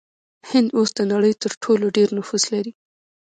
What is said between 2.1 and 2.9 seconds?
نفوس لري.